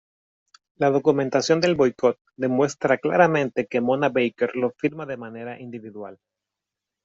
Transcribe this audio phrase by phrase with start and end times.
[0.77, 6.19] La documentación del boicot demuestra claramente que Mona Baker lo firma de manera individual.